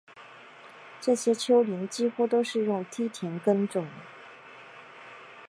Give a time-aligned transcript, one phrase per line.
[0.99, 3.87] 这些丘陵几乎都是用梯田耕种